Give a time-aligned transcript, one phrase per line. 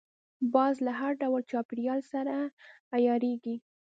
[0.53, 2.35] باز له هر ډول چاپېریال سره
[2.95, 3.55] عیارېږي